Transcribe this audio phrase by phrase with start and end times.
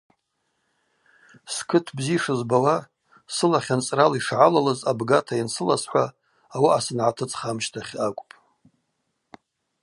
[1.55, 2.77] Скыт бзи йшызбауа,
[3.35, 6.05] сылахь анцӏрала йшгӏалалыз абгата йансыласхӏва
[6.55, 8.35] ауаъа сангӏатыцӏх амщтахь акӏвпӏ.